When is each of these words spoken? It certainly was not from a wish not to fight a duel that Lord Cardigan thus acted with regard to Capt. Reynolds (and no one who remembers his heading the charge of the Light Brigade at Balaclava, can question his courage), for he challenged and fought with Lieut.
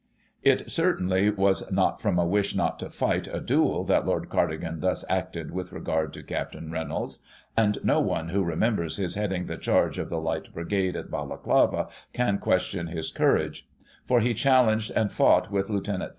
It 0.41 0.71
certainly 0.71 1.29
was 1.29 1.71
not 1.71 2.01
from 2.01 2.17
a 2.17 2.25
wish 2.25 2.55
not 2.55 2.79
to 2.79 2.89
fight 2.89 3.27
a 3.31 3.39
duel 3.39 3.83
that 3.83 4.03
Lord 4.03 4.29
Cardigan 4.31 4.79
thus 4.79 5.05
acted 5.07 5.51
with 5.51 5.71
regard 5.71 6.11
to 6.13 6.23
Capt. 6.23 6.55
Reynolds 6.59 7.19
(and 7.55 7.77
no 7.83 7.99
one 7.99 8.29
who 8.29 8.43
remembers 8.43 8.97
his 8.97 9.13
heading 9.13 9.45
the 9.45 9.57
charge 9.57 9.99
of 9.99 10.09
the 10.09 10.17
Light 10.19 10.51
Brigade 10.55 10.95
at 10.95 11.11
Balaclava, 11.11 11.87
can 12.13 12.39
question 12.39 12.87
his 12.87 13.11
courage), 13.11 13.67
for 14.03 14.21
he 14.21 14.33
challenged 14.33 14.89
and 14.95 15.11
fought 15.11 15.51
with 15.51 15.69
Lieut. 15.69 15.87